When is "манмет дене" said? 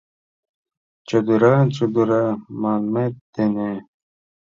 2.61-3.71